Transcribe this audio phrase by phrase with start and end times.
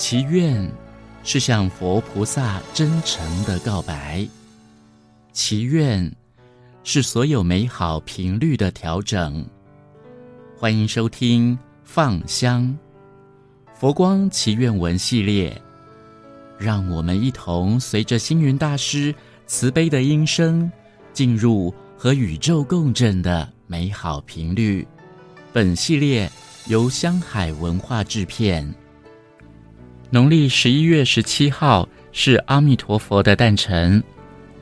[0.00, 0.66] 祈愿
[1.22, 4.26] 是向佛菩萨真诚的告白，
[5.30, 6.10] 祈愿
[6.82, 9.44] 是所有美好频率的调整。
[10.56, 11.54] 欢迎收听
[11.84, 12.74] 《放香
[13.74, 15.60] 佛光祈愿文》系列，
[16.58, 19.14] 让我们一同随着星云大师
[19.46, 20.72] 慈悲的音声，
[21.12, 24.88] 进入和宇宙共振的美好频率。
[25.52, 26.32] 本系列
[26.68, 28.74] 由香海文化制片。
[30.12, 34.02] 农历十一月十七号是阿弥陀佛的诞辰，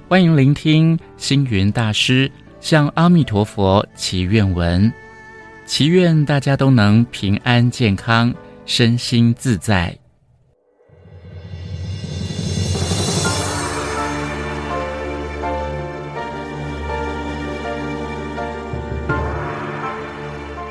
[0.06, 2.30] 欢迎聆听星云大师
[2.60, 4.92] 向阿弥陀佛祈愿文，
[5.64, 8.34] 祈愿大家都能平安健康，
[8.66, 9.98] 身心自在。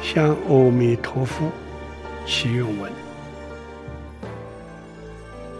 [0.03, 1.51] 向阿弥陀佛
[2.27, 3.06] 祈愿文。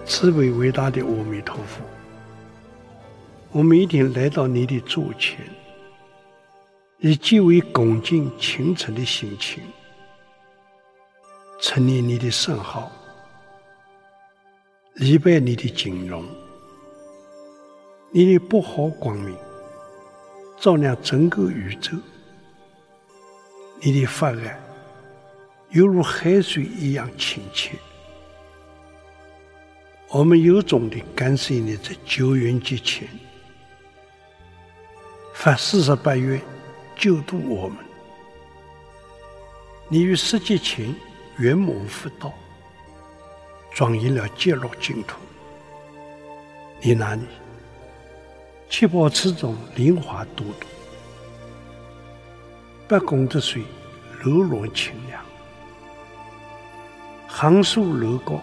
[0.08, 1.84] 慈悲伟大的阿弥陀佛，
[3.52, 5.38] 我们一定来到你的座前，
[7.00, 9.62] 以极为恭敬虔诚的心情，
[11.60, 12.90] 称念你的圣号，
[14.94, 16.24] 礼拜你的金容，
[18.12, 19.36] 你的宝号光明
[20.58, 21.98] 照亮整个宇宙，
[23.82, 24.58] 你的法爱
[25.72, 27.76] 犹如海水一样清澈。
[30.10, 33.06] 我们由衷地感谢你在九元节前
[35.34, 36.42] 发四十八愿
[36.96, 37.78] 救度我们。
[39.90, 40.96] 你于十劫前
[41.38, 42.34] 圆满佛道，
[43.74, 45.18] 庄严了极乐净土。
[46.80, 47.24] 你那里
[48.70, 50.68] 七宝池中莲花朵朵，
[52.88, 53.62] 八功德水
[54.22, 55.22] 柔软清凉，
[57.28, 58.42] 行树楼高。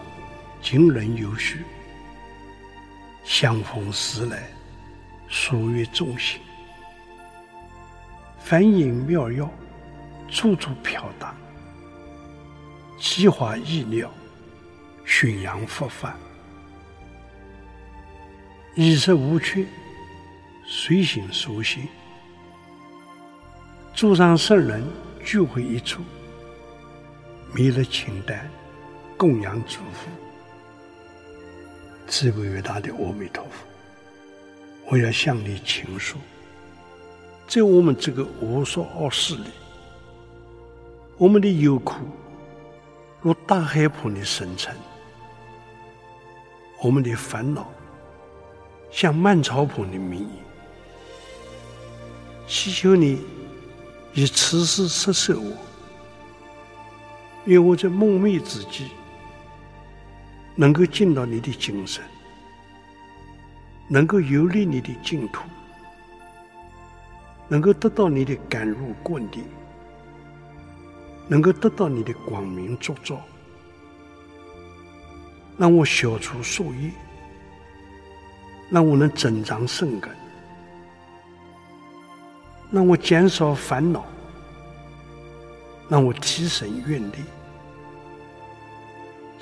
[0.65, 1.63] 金轮有序，
[3.23, 4.49] 相逢时来，
[5.27, 6.39] 书悦众心；
[8.39, 9.47] 梵音妙药，
[10.27, 11.35] 处处飘荡；
[12.99, 14.11] 奇花异鸟，
[15.05, 16.15] 宣扬佛法；
[18.73, 19.63] 衣食无缺，
[20.65, 21.83] 随心所行；
[23.93, 24.83] 诸上圣人
[25.23, 26.01] 聚会一处，
[27.53, 28.49] 弥勒清单，
[29.15, 30.09] 供养诸佛。
[32.07, 33.65] 慈悲伟大的阿弥陀佛，
[34.89, 36.17] 我要向你倾诉，
[37.47, 39.49] 在我们这个无数恶世里，
[41.17, 41.95] 我们的忧苦
[43.21, 44.75] 如大海般的深沉，
[46.81, 47.67] 我们的烦恼
[48.91, 50.29] 像满潮般的绵延。
[52.47, 53.19] 祈求你
[54.13, 55.51] 以慈悲摄受我，
[57.45, 58.91] 愿我在梦寐之际。
[60.55, 62.01] 能够进到你的精神，
[63.89, 65.43] 能够游历你的净土，
[67.49, 69.43] 能够得到你的甘露灌顶，
[71.27, 73.21] 能够得到你的光明烛照，
[75.57, 76.89] 让我消除宿业，
[78.69, 80.09] 让我能增长善根，
[82.71, 84.05] 让我减少烦恼，
[85.89, 87.15] 让我提升愿力。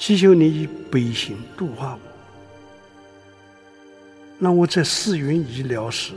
[0.05, 1.99] 祈求你以悲心度化我，
[4.37, 6.11] 让我在寺院医疗时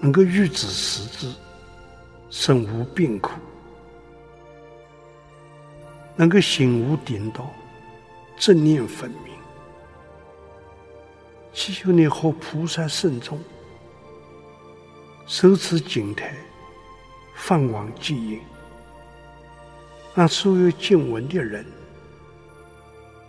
[0.00, 1.32] 能够预知时至，
[2.28, 3.30] 身无病苦，
[6.16, 7.48] 能够心无颠倒，
[8.36, 9.32] 正念分明。
[11.52, 13.38] 祈求你和菩萨圣众
[15.24, 16.34] 手持经台，
[17.36, 18.40] 放光接引，
[20.16, 21.64] 让所有见闻的人。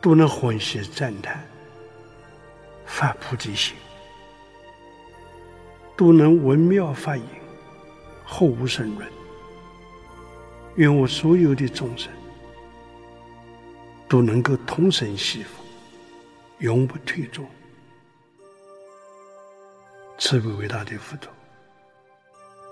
[0.02, 1.48] 都能欢喜赞叹，
[2.86, 3.76] 发菩提心；
[5.96, 7.24] 都能闻妙法音，
[8.26, 9.08] 后无生论。
[10.76, 12.12] 愿我所有的众生
[14.10, 15.64] 都能够同生西福，
[16.60, 17.48] 永不退转。
[20.18, 21.32] 慈悲伟大的佛陀，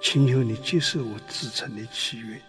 [0.02, 2.42] 请求你接受我至诚的祈愿，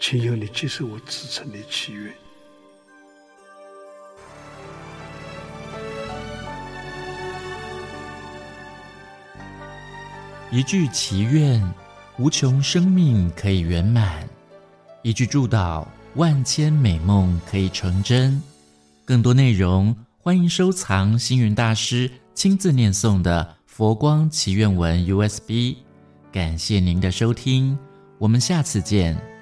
[0.00, 2.12] 请求你接受我至诚的祈愿。
[10.54, 11.60] 一句祈愿，
[12.16, 14.22] 无穷生命可以圆满；
[15.02, 15.84] 一句祝祷，
[16.14, 18.40] 万千美梦可以成真。
[19.04, 25.78] 更多内容，欢迎收藏星云大师亲自念诵的《佛光祈愿文》USB。
[26.30, 27.76] 感谢您的收听，
[28.18, 29.33] 我们下次见。